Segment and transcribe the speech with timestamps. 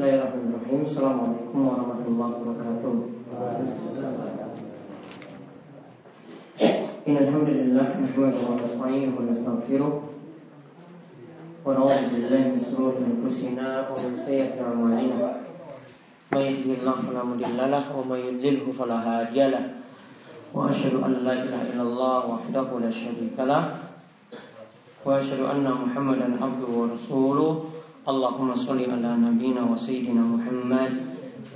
[0.00, 0.80] Bismillahirrahmanirrahim.
[0.80, 2.94] Assalamualaikum warahmatullahi wabarakatuh.
[7.04, 9.92] إن الحمد لله نحمده ونستعينه ونستغفره
[11.68, 15.28] ونعوذ بالله من شرور أنفسنا ومن سيئات أعمالنا
[16.32, 19.64] من يهده الله فلا مضل له ومن يضلله فلا هادي له
[20.56, 23.64] وأشهد أن لا إله إلا الله وحده لا شريك له
[25.04, 27.79] وأشهد أن محمدا عبده ورسوله
[29.76, 30.92] Sayyidina Muhammad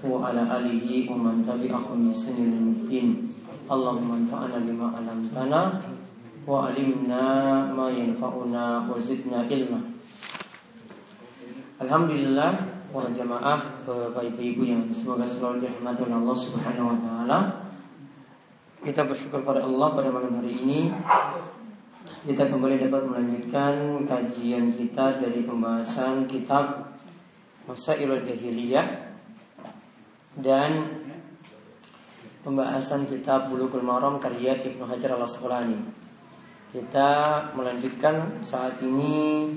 [0.04, 3.32] wa ala alihi wa man tabi'ahum bi ihsanin din.
[3.64, 5.80] Allahumma anfa'na lima 'allamtana
[6.44, 7.24] wa 'allimna
[7.72, 9.80] ma yanfa'una wa zidna ilma.
[11.80, 12.52] Alhamdulillah
[12.92, 17.38] para jamaah Bapak Ibu yang semoga selalu dirahmati oleh Allah Subhanahu wa taala.
[18.84, 20.92] Kita bersyukur pada Allah pada malam hari ini
[22.24, 26.96] kita kembali dapat melanjutkan kajian kita dari pembahasan kitab
[27.68, 29.12] Masailul Jahiliyah
[30.40, 31.04] dan
[32.40, 35.76] pembahasan kitab Bulughul Maram karya Ibnu Hajar Al Asqalani.
[36.72, 37.12] Kita
[37.52, 39.52] melanjutkan saat ini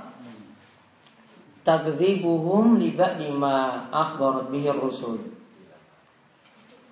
[1.65, 5.39] takdzibuhum li ba'di ma akhbarat bihi rusul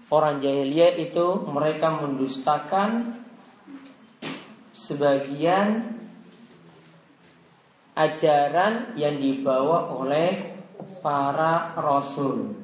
[0.07, 3.19] Orang jahiliyah itu mereka mendustakan
[4.71, 5.99] sebagian
[7.91, 10.55] ajaran yang dibawa oleh
[11.03, 12.55] para rasul.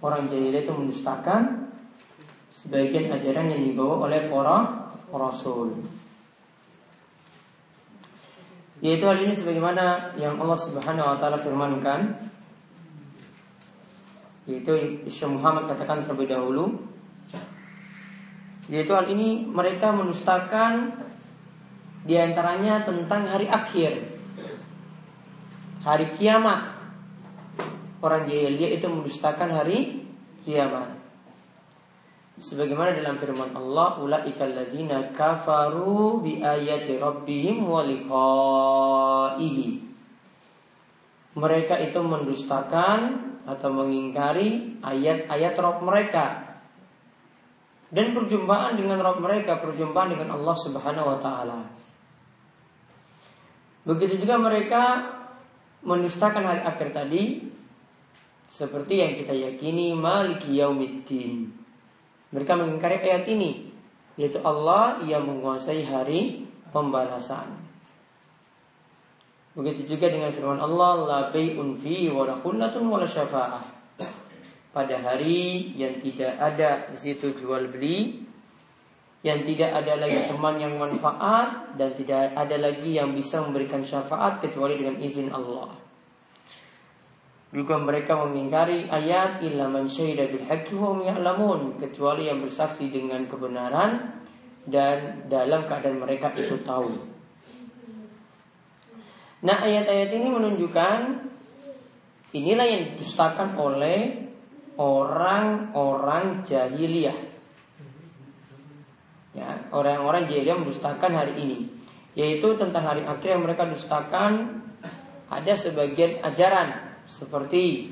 [0.00, 1.68] Orang jahiliyah itu mendustakan
[2.50, 5.80] sebagian ajaran yang dibawa oleh para rasul.
[8.80, 12.30] Yaitu hal ini sebagaimana yang Allah Subhanahu wa taala firmankan
[14.48, 16.80] yaitu Syekh Muhammad katakan terlebih dahulu
[18.72, 20.96] yaitu hal ini mereka mendustakan
[22.08, 24.00] di antaranya tentang hari akhir
[25.84, 26.72] hari kiamat
[28.00, 29.99] orang jahiliyah itu mendustakan hari
[30.44, 31.00] kiamat
[32.40, 34.48] Sebagaimana dalam firman Allah, ulaika
[35.12, 37.68] kafaru bi ayati rabbihim.
[41.36, 43.00] Mereka itu mendustakan
[43.44, 46.56] atau mengingkari ayat-ayat Rabb mereka
[47.92, 51.60] dan perjumpaan dengan Rabb mereka, perjumpaan dengan Allah Subhanahu wa taala.
[53.84, 55.12] Begitu juga mereka
[55.84, 57.52] mendustakan hari akhir tadi
[58.50, 61.54] seperti yang kita yakini maliki yaumiddin.
[62.34, 63.70] Mereka mengingkari ayat ini
[64.18, 66.44] Yaitu Allah yang menguasai hari
[66.74, 67.56] pembalasan.
[69.54, 73.62] Begitu juga dengan firman Allah La bay'un fi wa la wa syafa'ah.
[74.70, 78.22] Pada hari yang tidak ada di situ jual beli
[79.26, 84.38] Yang tidak ada lagi teman yang manfaat Dan tidak ada lagi yang bisa memberikan syafaat
[84.38, 85.79] Kecuali dengan izin Allah
[87.50, 94.22] juga mereka mengingkari ayat illa man syahida bil ya'lamun kecuali yang bersaksi dengan kebenaran
[94.70, 96.94] dan dalam keadaan mereka itu tahu.
[99.40, 100.98] Nah, ayat-ayat ini menunjukkan
[102.38, 104.30] inilah yang didustakan oleh
[104.78, 107.18] orang-orang jahiliyah.
[109.34, 111.66] Ya, orang-orang jahiliyah mendustakan hari ini,
[112.14, 114.62] yaitu tentang hari akhir yang mereka dustakan
[115.26, 117.90] ada sebagian ajaran seperti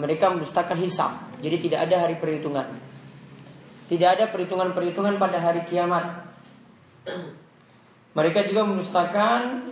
[0.00, 1.12] mereka mendustakan hisab.
[1.44, 2.66] Jadi tidak ada hari perhitungan.
[3.84, 6.24] Tidak ada perhitungan-perhitungan pada hari kiamat.
[8.16, 9.68] Mereka juga mendustakan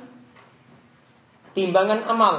[1.56, 2.37] timbangan amal.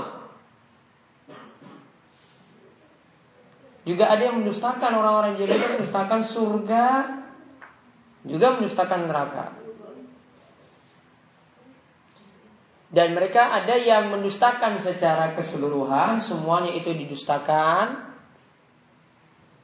[3.83, 6.87] Juga ada yang mendustakan orang-orang jahiliyah mendustakan surga,
[8.23, 9.62] juga mendustakan neraka.
[12.93, 18.13] Dan mereka ada yang mendustakan secara keseluruhan, semuanya itu didustakan.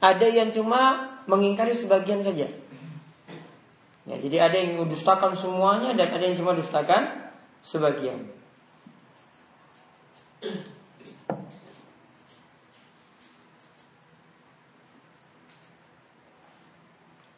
[0.02, 2.50] Ada yang cuma mengingkari sebagian saja.
[4.10, 7.30] Ya, jadi ada yang mendustakan semuanya dan ada yang cuma dustakan
[7.62, 8.26] sebagian.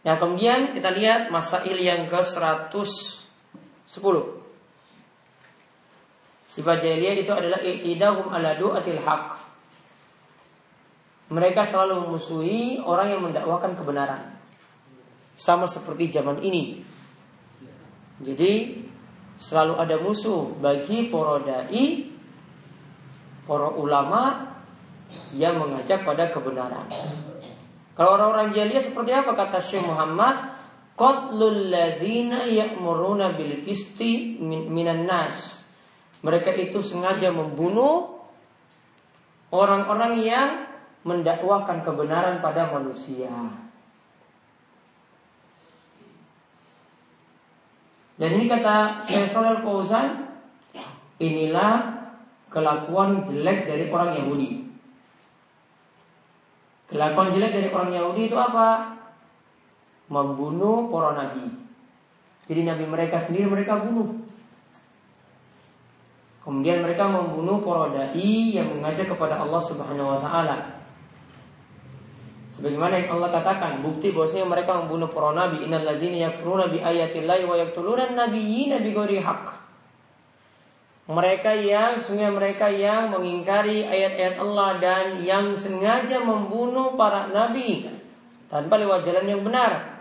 [0.02, 4.41] Nah kemudian kita lihat masail yang ke 110
[6.52, 9.40] Sifat jahiliyah itu adalah i'tidahum ala du'atil haq.
[11.32, 14.36] Mereka selalu memusuhi orang yang mendakwakan kebenaran.
[15.32, 16.84] Sama seperti zaman ini.
[18.20, 18.84] Jadi
[19.40, 22.12] selalu ada musuh bagi para dai,
[23.48, 24.52] para ulama
[25.32, 26.84] yang mengajak pada kebenaran.
[27.96, 30.52] Kalau orang-orang jahiliyah seperti apa kata Syekh Muhammad?
[31.00, 35.61] Qatlul ladzina ya'muruna bil qisti minan nas.
[36.22, 38.22] Mereka itu sengaja membunuh
[39.50, 40.48] orang-orang yang
[41.02, 43.30] mendakwahkan kebenaran pada manusia.
[48.22, 50.30] Dan ini kata Syekh Shalal Fauzan,
[51.18, 52.06] inilah
[52.54, 54.62] kelakuan jelek dari orang Yahudi.
[56.86, 58.94] Kelakuan jelek dari orang Yahudi itu apa?
[60.06, 61.50] Membunuh para nabi.
[62.46, 64.21] Jadi nabi mereka sendiri mereka bunuh.
[66.42, 70.82] Kemudian mereka membunuh para dai yang mengajak kepada Allah Subhanahu wa taala.
[72.52, 77.56] Sebagaimana yang Allah katakan, bukti bahwasanya mereka membunuh para nabi, innal ladzina yakfuruna bi wa
[77.56, 79.46] yaqtuluna nabiyyina bighairi haqq.
[81.08, 87.90] Mereka yang sungguh mereka yang mengingkari ayat-ayat Allah dan yang sengaja membunuh para nabi
[88.46, 89.91] tanpa lewat jalan yang benar.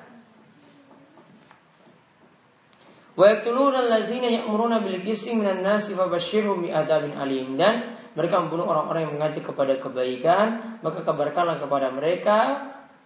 [3.17, 9.43] Allazina ya'muruna bil qisti minan nasi fabashshirhum bi'adzabin alim dan mereka membunuh orang-orang yang mengajak
[9.47, 12.37] kepada kebaikan, maka kabarkanlah kepada mereka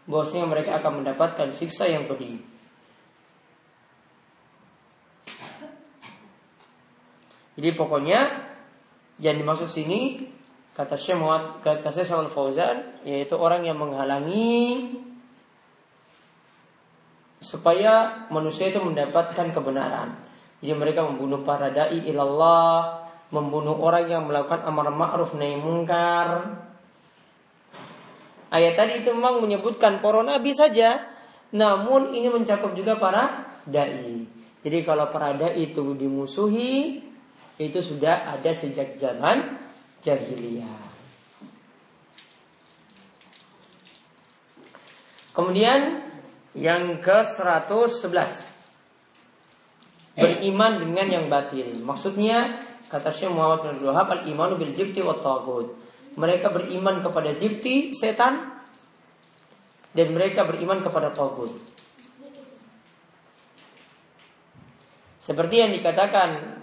[0.06, 2.42] bahwasanya mereka akan mendapatkan siksa yang pedih.
[7.56, 8.51] Jadi pokoknya
[9.22, 10.28] yang dimaksud sini
[10.75, 11.24] kata Syekh
[11.63, 14.92] kata Syekh Fauzan yaitu orang yang menghalangi
[17.56, 20.19] supaya manusia itu mendapatkan kebenaran.
[20.60, 26.60] Jadi mereka membunuh para dai ilallah, membunuh orang yang melakukan amar ma'ruf nahi mungkar.
[28.52, 31.00] Ayat tadi itu memang menyebutkan para nabi saja,
[31.56, 34.28] namun ini mencakup juga para dai.
[34.60, 37.00] Jadi kalau para dai itu dimusuhi,
[37.56, 39.63] itu sudah ada sejak zaman
[40.04, 40.84] jahiliyah.
[45.36, 46.00] Kemudian
[46.56, 48.56] yang ke-111
[50.16, 51.84] Beriman dengan yang batil.
[51.84, 55.75] Maksudnya Kata Syekh Muhammad bin Wahab Al-imanu bil jibti wa tagut
[56.16, 58.40] Mereka beriman kepada jibti Setan
[59.92, 61.52] Dan mereka beriman kepada tagut
[65.19, 66.62] Seperti yang dikatakan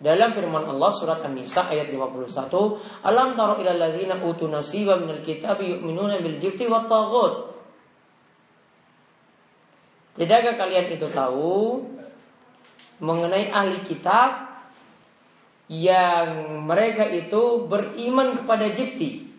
[0.00, 5.76] dalam firman Allah surat An-Nisa ayat 51, "Alam taro ilal ladzina utu nasiba minal kitabi
[5.76, 7.49] yu'minuna bil jibti wat tagut."
[10.20, 11.80] Tidakkah kalian itu tahu
[13.00, 14.52] mengenai ahli kitab
[15.72, 19.32] yang mereka itu beriman kepada Jipti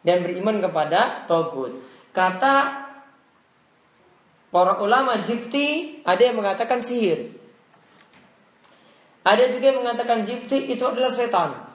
[0.00, 1.76] dan beriman kepada Togut.
[2.16, 2.88] Kata
[4.48, 7.36] para ulama Jipti ada yang mengatakan sihir.
[9.28, 11.68] Ada juga yang mengatakan Jipti itu adalah setan.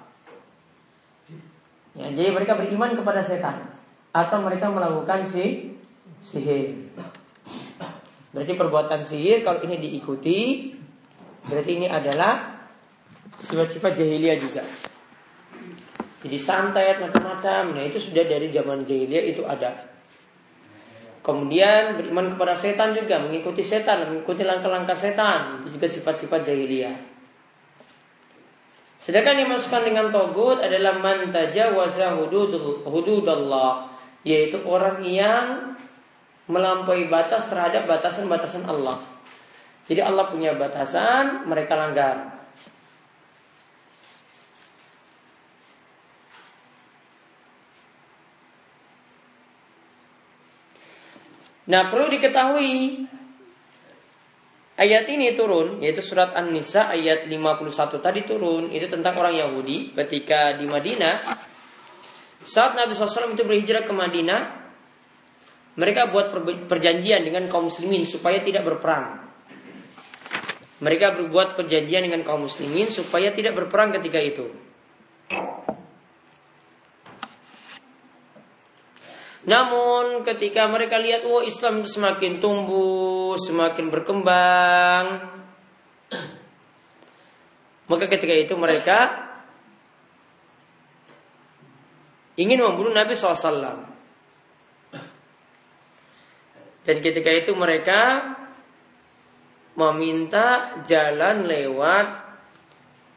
[1.94, 3.77] Ya, jadi mereka beriman kepada setan
[4.09, 5.77] atau mereka melakukan si
[6.25, 6.89] sihir.
[8.33, 10.74] Berarti perbuatan sihir kalau ini diikuti
[11.45, 12.57] berarti ini adalah
[13.38, 14.63] sifat-sifat jahiliyah juga.
[16.24, 19.75] Jadi santet macam-macam, nah itu sudah dari zaman jahiliyah itu ada.
[21.24, 26.95] Kemudian beriman kepada setan juga, mengikuti setan, mengikuti langkah-langkah setan, itu juga sifat-sifat jahiliyah.
[28.99, 33.92] Sedangkan yang dimasukkan dengan togut adalah mantaja waza hududullah,
[34.23, 35.72] yaitu orang yang
[36.47, 39.00] melampaui batas terhadap batasan-batasan Allah.
[39.88, 42.16] Jadi Allah punya batasan, mereka langgar.
[51.64, 53.07] Nah perlu diketahui
[54.73, 60.57] Ayat ini turun yaitu surat An-Nisa ayat 51 tadi turun itu tentang orang Yahudi ketika
[60.57, 61.30] di Madinah
[62.42, 64.62] saat Nabi SAW itu berhijrah ke Madinah
[65.73, 66.30] mereka buat
[66.69, 69.25] perjanjian dengan kaum muslimin supaya tidak berperang.
[70.83, 74.51] Mereka berbuat perjanjian dengan kaum muslimin supaya tidak berperang ketika itu.
[79.44, 85.03] Namun ketika mereka lihat wah Islam itu semakin tumbuh, semakin berkembang,
[87.92, 88.97] maka ketika itu mereka
[92.39, 93.93] ingin membunuh Nabi SAW.
[96.83, 98.35] Dan ketika itu mereka
[99.73, 102.07] meminta jalan lewat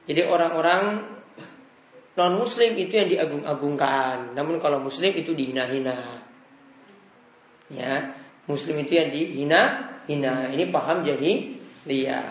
[0.06, 1.02] Jadi orang-orang
[2.16, 4.38] non muslim itu yang diagung-agungkan.
[4.38, 6.22] Namun kalau muslim itu dihina-hina.
[7.74, 8.14] Ya
[8.46, 10.54] muslim itu yang dihina-hina.
[10.54, 11.32] Ini paham jadi
[11.86, 12.22] dia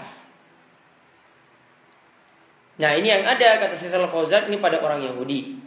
[2.75, 5.63] nah ini yang ada kata Syaikhul Fauzan ini pada orang Yahudi.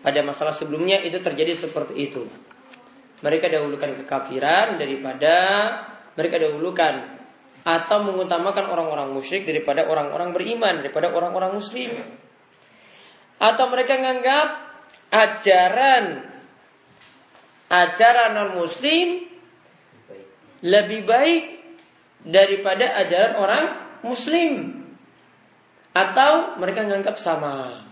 [0.00, 2.24] Pada masalah sebelumnya itu terjadi seperti itu.
[3.20, 5.34] Mereka dahulukan kekafiran daripada
[6.16, 7.17] mereka dahulukan
[7.68, 12.00] atau mengutamakan orang-orang musyrik daripada orang-orang beriman daripada orang-orang muslim.
[13.36, 14.46] Atau mereka menganggap
[15.12, 16.24] ajaran
[17.68, 19.28] ajaran non muslim
[20.64, 21.44] lebih baik
[22.24, 23.64] daripada ajaran orang
[24.00, 24.80] muslim.
[25.92, 27.84] Atau mereka menganggap sama.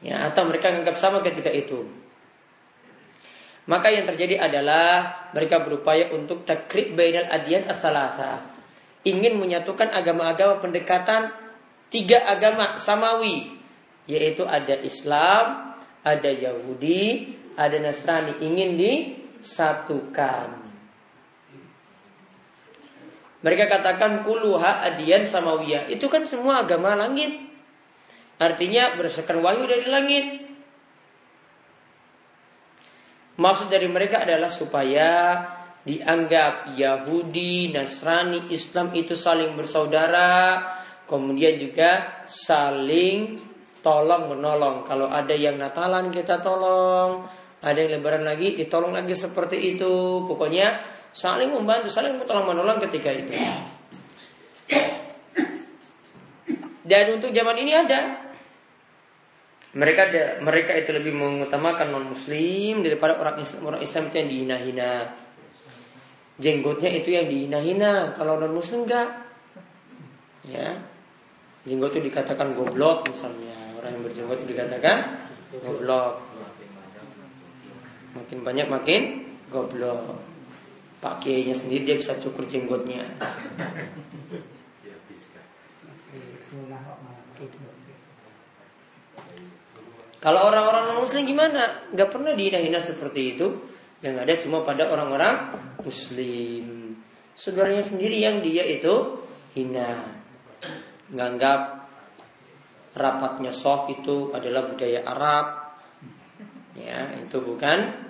[0.00, 1.97] Ya atau mereka menganggap sama ketika itu
[3.68, 8.40] maka yang terjadi adalah mereka berupaya untuk takrib bainal adiyan as-salasa
[9.04, 11.30] ingin menyatukan agama-agama pendekatan
[11.92, 13.58] tiga agama samawi
[14.08, 20.64] yaitu ada Islam, ada Yahudi, ada Nasrani ingin disatukan.
[23.38, 25.86] Mereka katakan kuluha adian samawiyah.
[25.92, 27.38] Itu kan semua agama langit.
[28.40, 30.47] Artinya berdasarkan wahyu dari langit.
[33.38, 35.38] Maksud dari mereka adalah supaya
[35.86, 40.58] dianggap Yahudi, Nasrani, Islam itu saling bersaudara,
[41.06, 43.38] kemudian juga saling
[43.78, 44.82] tolong menolong.
[44.82, 47.30] Kalau ada yang Natalan kita tolong,
[47.62, 50.26] ada yang Lebaran lagi ditolong lagi seperti itu.
[50.26, 50.74] Pokoknya
[51.14, 53.32] saling membantu, saling tolong menolong ketika itu.
[56.82, 58.27] Dan untuk zaman ini ada
[59.78, 64.28] mereka ada, mereka itu lebih mengutamakan non muslim daripada orang Islam orang Islam itu yang
[64.34, 64.92] dihina-hina.
[66.42, 68.10] Jenggotnya itu yang dihina-hina.
[68.18, 69.22] Kalau non muslim enggak.
[70.42, 70.82] Ya.
[71.62, 73.54] Jenggot itu dikatakan goblok misalnya.
[73.78, 74.98] Orang yang berjenggot dikatakan
[75.62, 76.26] goblok.
[78.18, 80.18] Makin banyak makin goblok.
[80.98, 83.06] Pak kiainya sendiri dia bisa cukur jenggotnya.
[90.18, 91.90] Kalau orang-orang muslim gimana?
[91.94, 93.46] Gak pernah dihina-hina seperti itu.
[94.02, 96.94] Yang ada cuma pada orang-orang muslim.
[97.38, 99.22] Saudaranya sendiri yang dia itu
[99.54, 100.18] hina.
[101.14, 101.86] Nganggap
[102.98, 105.46] rapatnya soft itu adalah budaya Arab.
[106.74, 108.06] Ya, itu bukan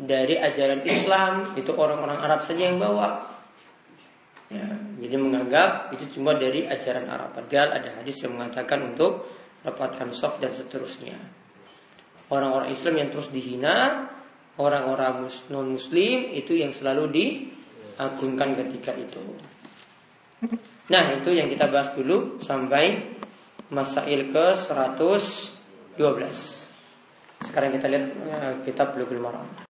[0.00, 3.22] dari ajaran Islam, itu orang-orang Arab saja yang bawa.
[4.50, 4.66] Ya,
[4.98, 7.38] jadi menganggap itu cuma dari ajaran Arab.
[7.38, 9.30] Padahal ada hadis yang mengatakan untuk
[9.62, 11.14] rapatkan soft dan seterusnya.
[12.30, 14.10] Orang-orang Islam yang terus dihina,
[14.58, 19.22] orang-orang non Muslim itu yang selalu diagungkan ketika itu.
[20.90, 23.06] Nah itu yang kita bahas dulu sampai
[23.70, 25.94] masail ke 112.
[27.46, 29.46] Sekarang kita lihat eh, kitab Bulughul Maram.